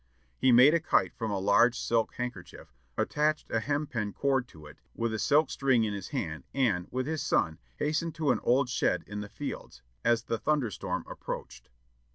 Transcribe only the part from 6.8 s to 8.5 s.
with his son, hastened to an